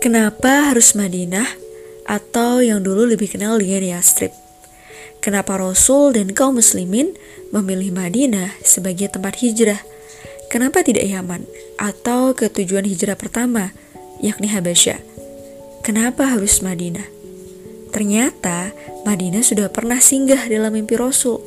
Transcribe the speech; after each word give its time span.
Kenapa 0.00 0.72
harus 0.72 0.96
Madinah 0.96 1.44
atau 2.08 2.64
yang 2.64 2.80
dulu 2.80 3.04
lebih 3.04 3.36
kenal 3.36 3.60
dengan 3.60 3.84
Yastrib? 3.84 4.32
Kenapa 5.20 5.60
Rasul 5.60 6.16
dan 6.16 6.32
kaum 6.32 6.56
muslimin 6.56 7.12
memilih 7.52 7.92
Madinah 7.92 8.56
sebagai 8.64 9.12
tempat 9.12 9.36
hijrah? 9.44 9.76
Kenapa 10.48 10.80
tidak 10.80 11.04
Yaman 11.04 11.44
atau 11.76 12.32
ketujuan 12.32 12.88
hijrah 12.88 13.12
pertama, 13.12 13.76
yakni 14.24 14.48
Habasyah? 14.48 14.96
Kenapa 15.84 16.32
harus 16.32 16.64
Madinah? 16.64 17.04
Ternyata 17.92 18.72
Madinah 19.04 19.44
sudah 19.44 19.68
pernah 19.68 20.00
singgah 20.00 20.48
dalam 20.48 20.80
mimpi 20.80 20.96
Rasul. 20.96 21.44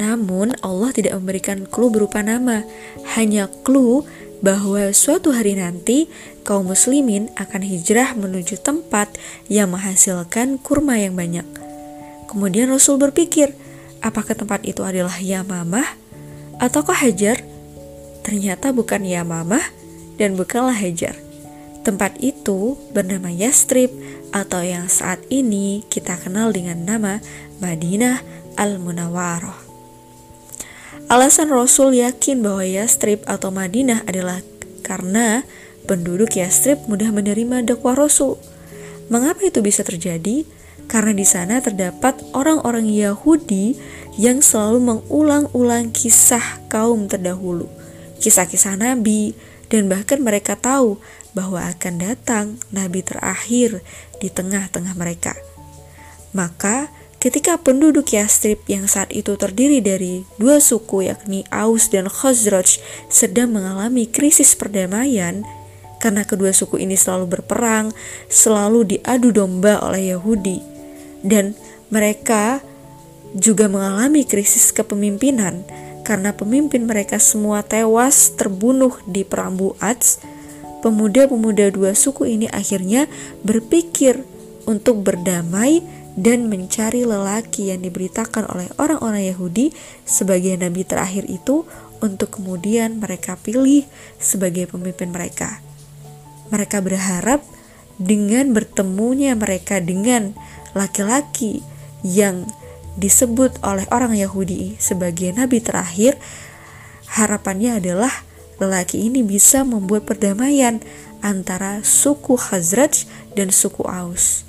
Namun 0.00 0.56
Allah 0.64 0.96
tidak 0.96 1.12
memberikan 1.20 1.68
clue 1.68 1.92
berupa 1.92 2.24
nama, 2.24 2.64
hanya 3.20 3.52
clue 3.68 4.08
bahwa 4.42 4.90
suatu 4.90 5.30
hari 5.30 5.54
nanti 5.54 6.10
kaum 6.42 6.66
muslimin 6.74 7.30
akan 7.38 7.62
hijrah 7.62 8.18
menuju 8.18 8.58
tempat 8.58 9.14
yang 9.46 9.70
menghasilkan 9.70 10.58
kurma 10.58 10.98
yang 10.98 11.14
banyak. 11.14 11.46
Kemudian 12.26 12.68
Rasul 12.68 12.98
berpikir, 12.98 13.54
apakah 14.02 14.34
tempat 14.34 14.66
itu 14.66 14.82
adalah 14.82 15.14
Yamamah 15.14 15.86
ataukah 16.58 16.98
Hajar? 16.98 17.38
Ternyata 18.26 18.74
bukan 18.74 19.06
Yamamah 19.06 19.62
dan 20.18 20.34
bukanlah 20.34 20.74
Hajar. 20.74 21.14
Tempat 21.82 22.18
itu 22.22 22.78
bernama 22.94 23.30
Yastrib 23.30 23.90
atau 24.30 24.62
yang 24.62 24.86
saat 24.86 25.22
ini 25.30 25.82
kita 25.86 26.18
kenal 26.18 26.54
dengan 26.54 26.82
nama 26.82 27.18
Madinah 27.58 28.22
Al-Munawwarah. 28.54 29.61
Alasan 31.08 31.48
Rasul 31.52 32.00
yakin 32.00 32.40
bahwa 32.44 32.64
Yastrib 32.64 33.24
atau 33.24 33.52
Madinah 33.52 34.04
adalah 34.08 34.40
karena 34.84 35.44
penduduk 35.84 36.36
Yastrib 36.36 36.84
mudah 36.88 37.08
menerima 37.12 37.64
dakwah 37.64 37.96
Rasul. 37.96 38.36
Mengapa 39.08 39.44
itu 39.44 39.60
bisa 39.60 39.84
terjadi? 39.84 40.44
Karena 40.88 41.12
di 41.16 41.24
sana 41.24 41.60
terdapat 41.64 42.20
orang-orang 42.36 42.88
Yahudi 42.88 43.76
yang 44.20 44.44
selalu 44.44 44.80
mengulang-ulang 44.84 45.88
kisah 45.92 46.60
kaum 46.68 47.08
terdahulu, 47.08 47.68
kisah-kisah 48.20 48.76
nabi, 48.76 49.32
dan 49.72 49.88
bahkan 49.88 50.20
mereka 50.20 50.52
tahu 50.52 51.00
bahwa 51.32 51.64
akan 51.64 51.94
datang 51.96 52.60
nabi 52.68 53.00
terakhir 53.00 53.80
di 54.20 54.28
tengah-tengah 54.28 54.92
mereka. 54.92 55.32
Maka, 56.36 56.92
Ketika 57.22 57.54
penduduk 57.54 58.10
Yastrib 58.18 58.66
yang 58.66 58.90
saat 58.90 59.14
itu 59.14 59.38
terdiri 59.38 59.78
dari 59.78 60.26
dua 60.42 60.58
suku 60.58 61.06
yakni 61.06 61.46
Aus 61.54 61.86
dan 61.86 62.10
Khazraj 62.10 62.82
sedang 63.06 63.54
mengalami 63.54 64.10
krisis 64.10 64.58
perdamaian 64.58 65.46
karena 66.02 66.26
kedua 66.26 66.50
suku 66.50 66.82
ini 66.82 66.98
selalu 66.98 67.38
berperang, 67.38 67.94
selalu 68.26 68.98
diadu 68.98 69.30
domba 69.30 69.78
oleh 69.86 70.18
Yahudi 70.18 70.66
dan 71.22 71.54
mereka 71.94 72.58
juga 73.38 73.70
mengalami 73.70 74.26
krisis 74.26 74.74
kepemimpinan 74.74 75.62
karena 76.02 76.34
pemimpin 76.34 76.90
mereka 76.90 77.22
semua 77.22 77.62
tewas 77.62 78.34
terbunuh 78.34 78.98
di 79.06 79.22
perang 79.22 79.54
Buats. 79.54 80.18
Pemuda-pemuda 80.82 81.70
dua 81.70 81.94
suku 81.94 82.34
ini 82.34 82.50
akhirnya 82.50 83.06
berpikir 83.46 84.26
untuk 84.66 85.06
berdamai 85.06 86.01
dan 86.12 86.52
mencari 86.52 87.08
lelaki 87.08 87.72
yang 87.72 87.80
diberitakan 87.80 88.44
oleh 88.52 88.68
orang-orang 88.76 89.24
Yahudi 89.32 89.72
sebagai 90.04 90.52
nabi 90.60 90.84
terakhir 90.84 91.24
itu 91.28 91.64
untuk 92.04 92.36
kemudian 92.40 93.00
mereka 93.00 93.38
pilih 93.40 93.86
sebagai 94.20 94.68
pemimpin 94.68 95.08
mereka. 95.08 95.62
Mereka 96.52 96.84
berharap 96.84 97.40
dengan 97.96 98.52
bertemunya 98.52 99.32
mereka 99.32 99.80
dengan 99.80 100.36
laki-laki 100.76 101.64
yang 102.04 102.44
disebut 102.98 103.62
oleh 103.64 103.88
orang 103.88 104.12
Yahudi 104.12 104.76
sebagai 104.76 105.32
nabi 105.32 105.64
terakhir, 105.64 106.20
harapannya 107.08 107.80
adalah 107.80 108.12
lelaki 108.60 109.08
ini 109.08 109.24
bisa 109.24 109.64
membuat 109.64 110.04
perdamaian 110.04 110.84
antara 111.24 111.80
suku 111.80 112.36
Khazraj 112.36 113.08
dan 113.32 113.48
suku 113.48 113.86
Aus 113.86 114.44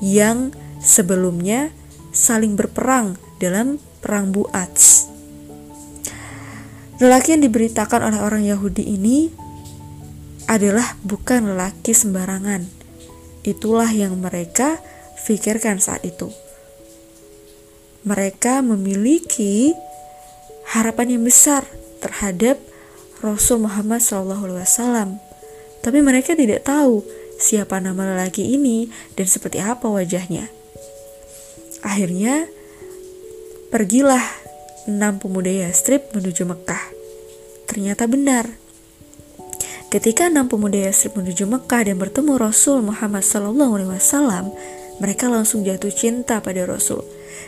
yang 0.00 0.50
sebelumnya 0.80 1.70
saling 2.10 2.58
berperang 2.58 3.14
dalam 3.38 3.78
perang 4.02 4.32
Buats. 4.34 5.06
Lelaki 7.00 7.32
yang 7.32 7.44
diberitakan 7.44 8.12
oleh 8.12 8.20
orang 8.20 8.44
Yahudi 8.44 8.84
ini 8.84 9.32
adalah 10.50 10.98
bukan 11.00 11.54
lelaki 11.54 11.96
sembarangan. 11.96 12.68
Itulah 13.40 13.88
yang 13.88 14.20
mereka 14.20 14.76
pikirkan 15.24 15.80
saat 15.80 16.04
itu. 16.04 16.28
Mereka 18.04 18.60
memiliki 18.60 19.72
harapan 20.74 21.16
yang 21.16 21.24
besar 21.24 21.64
terhadap 22.04 22.58
Rasul 23.22 23.64
Muhammad 23.64 24.00
SAW, 24.04 25.20
tapi 25.80 25.98
mereka 26.00 26.34
tidak 26.34 26.66
tahu 26.66 27.04
siapa 27.40 27.80
nama 27.80 28.12
lelaki 28.12 28.56
ini 28.56 28.92
dan 29.16 29.24
seperti 29.24 29.60
apa 29.60 29.88
wajahnya. 29.88 30.59
Akhirnya, 31.80 32.44
pergilah 33.72 34.22
enam 34.88 35.16
pemuda 35.16 35.48
Yastrib 35.48 36.12
menuju 36.12 36.44
Mekah. 36.44 36.84
Ternyata 37.70 38.04
benar. 38.10 38.50
Ketika 39.90 40.30
enam 40.30 40.46
pemuda 40.46 40.78
Yastrib 40.78 41.18
menuju 41.18 41.46
Mekah 41.50 41.90
dan 41.90 41.96
bertemu 41.98 42.38
Rasul 42.38 42.84
Muhammad 42.84 43.26
SAW, 43.26 44.54
mereka 45.00 45.32
langsung 45.32 45.64
jatuh 45.64 45.90
cinta 45.90 46.44
pada 46.44 46.62
Rasul. 46.68 47.00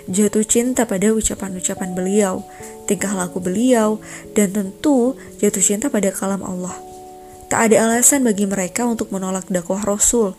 Jatuh 0.08 0.42
cinta 0.42 0.88
pada 0.88 1.12
ucapan-ucapan 1.12 1.92
beliau, 1.92 2.42
tingkah 2.88 3.12
laku 3.12 3.38
beliau, 3.38 4.00
dan 4.32 4.50
tentu 4.50 5.14
jatuh 5.38 5.62
cinta 5.62 5.86
pada 5.92 6.10
kalam 6.10 6.42
Allah. 6.42 6.74
Tak 7.52 7.68
ada 7.68 7.84
alasan 7.84 8.24
bagi 8.24 8.48
mereka 8.48 8.88
untuk 8.88 9.12
menolak 9.12 9.46
dakwah 9.52 9.84
Rasul, 9.84 10.32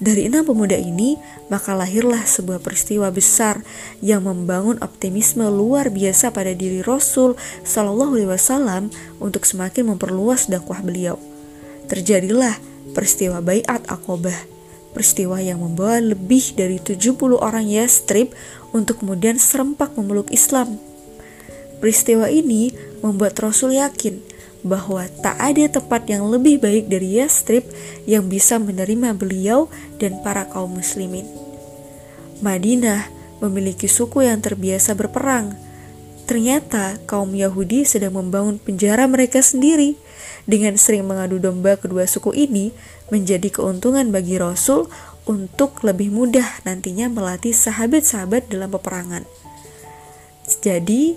dari 0.00 0.26
enam 0.26 0.42
pemuda 0.48 0.74
ini, 0.74 1.20
maka 1.46 1.76
lahirlah 1.76 2.24
sebuah 2.24 2.64
peristiwa 2.64 3.12
besar 3.12 3.60
yang 4.00 4.24
membangun 4.26 4.80
optimisme 4.80 5.44
luar 5.46 5.92
biasa 5.92 6.32
pada 6.32 6.56
diri 6.56 6.80
Rasul 6.80 7.38
Shallallahu 7.62 8.16
Alaihi 8.16 8.30
Wasallam 8.32 8.82
untuk 9.20 9.44
semakin 9.44 9.94
memperluas 9.94 10.48
dakwah 10.48 10.80
beliau. 10.80 11.20
Terjadilah 11.86 12.56
peristiwa 12.96 13.38
Bayat 13.44 13.86
Aqobah, 13.86 14.36
peristiwa 14.90 15.38
yang 15.38 15.62
membawa 15.62 16.02
lebih 16.02 16.56
dari 16.58 16.82
70 16.82 17.38
orang 17.38 17.68
Yastrib 17.68 18.34
untuk 18.74 19.04
kemudian 19.04 19.38
serempak 19.38 19.94
memeluk 19.94 20.32
Islam. 20.34 20.80
Peristiwa 21.78 22.26
ini 22.26 22.74
membuat 23.02 23.38
Rasul 23.38 23.78
yakin 23.78 24.31
bahwa 24.62 25.06
tak 25.22 25.34
ada 25.38 25.66
tempat 25.78 26.06
yang 26.06 26.30
lebih 26.30 26.62
baik 26.62 26.86
dari 26.86 27.18
Yastrib 27.18 27.66
yang 28.06 28.30
bisa 28.30 28.62
menerima 28.62 29.14
beliau 29.14 29.66
dan 29.98 30.22
para 30.22 30.46
kaum 30.46 30.78
muslimin. 30.78 31.26
Madinah 32.42 33.10
memiliki 33.42 33.90
suku 33.90 34.22
yang 34.26 34.38
terbiasa 34.38 34.94
berperang. 34.94 35.54
Ternyata 36.26 37.02
kaum 37.10 37.34
Yahudi 37.34 37.82
sedang 37.82 38.14
membangun 38.14 38.62
penjara 38.62 39.06
mereka 39.10 39.42
sendiri. 39.42 39.98
Dengan 40.42 40.74
sering 40.74 41.06
mengadu 41.06 41.38
domba 41.38 41.78
kedua 41.78 42.06
suku 42.06 42.34
ini 42.34 42.74
menjadi 43.14 43.46
keuntungan 43.50 44.10
bagi 44.10 44.38
Rasul 44.42 44.90
untuk 45.22 45.86
lebih 45.86 46.10
mudah 46.10 46.66
nantinya 46.66 47.06
melatih 47.06 47.54
sahabat-sahabat 47.54 48.50
dalam 48.50 48.70
peperangan. 48.74 49.22
Jadi, 50.62 51.14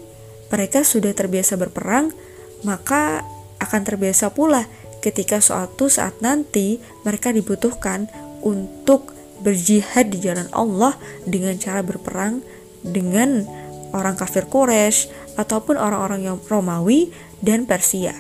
mereka 0.54 0.86
sudah 0.86 1.10
terbiasa 1.18 1.58
berperang, 1.58 2.14
maka 2.62 3.26
akan 3.66 3.82
terbiasa 3.82 4.30
pula 4.32 4.70
ketika 5.02 5.42
suatu 5.42 5.90
saat 5.90 6.22
nanti 6.22 6.78
mereka 7.02 7.34
dibutuhkan 7.34 8.10
untuk 8.46 9.14
berjihad 9.42 10.14
di 10.14 10.22
jalan 10.24 10.48
Allah 10.56 10.96
dengan 11.26 11.58
cara 11.60 11.82
berperang 11.82 12.40
dengan 12.86 13.44
orang 13.92 14.16
kafir 14.16 14.48
Quraisy 14.48 15.12
ataupun 15.36 15.76
orang-orang 15.76 16.30
yang 16.30 16.38
Romawi 16.46 17.12
dan 17.44 17.68
Persia. 17.68 18.16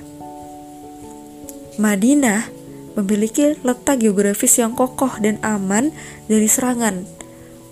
Madinah 1.75 2.47
memiliki 2.95 3.59
letak 3.59 3.99
geografis 3.99 4.55
yang 4.55 4.71
kokoh 4.71 5.11
dan 5.19 5.35
aman 5.43 5.91
dari 6.31 6.47
serangan. 6.47 7.03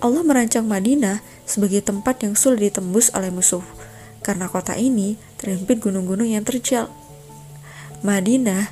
Allah 0.04 0.20
merancang 0.20 0.68
Madinah 0.68 1.24
sebagai 1.48 1.80
tempat 1.80 2.20
yang 2.20 2.36
sulit 2.36 2.68
ditembus 2.68 3.08
oleh 3.16 3.32
musuh, 3.32 3.64
karena 4.20 4.52
kota 4.52 4.76
ini 4.76 5.16
terhimpit 5.40 5.80
gunung-gunung 5.80 6.28
yang 6.28 6.44
terjal. 6.44 6.92
Madinah 8.04 8.68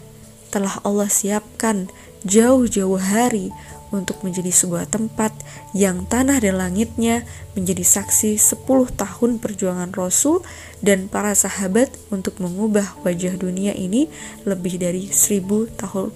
telah 0.53 0.77
Allah 0.85 1.09
siapkan 1.09 1.89
jauh-jauh 2.29 3.01
hari 3.01 3.49
untuk 3.93 4.21
menjadi 4.25 4.49
sebuah 4.53 4.89
tempat 4.89 5.33
yang 5.77 6.05
tanah 6.09 6.41
dan 6.41 6.61
langitnya 6.61 7.25
menjadi 7.57 7.81
saksi 7.81 8.37
10 8.37 8.65
tahun 8.93 9.41
perjuangan 9.41 9.93
Rasul 9.93 10.45
dan 10.85 11.09
para 11.09 11.33
sahabat 11.33 11.93
untuk 12.09 12.41
mengubah 12.41 12.97
wajah 13.05 13.37
dunia 13.37 13.73
ini 13.77 14.09
lebih 14.45 14.81
dari 14.81 15.09
seribu 15.13 15.69
tahun 15.81 16.13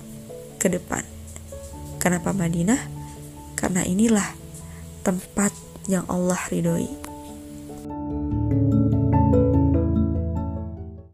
ke 0.61 0.73
depan. 0.77 1.05
Kenapa 2.01 2.37
Madinah? 2.37 2.81
Karena 3.57 3.85
inilah 3.85 4.29
tempat 5.05 5.53
yang 5.89 6.05
Allah 6.09 6.41
ridhoi. 6.53 7.06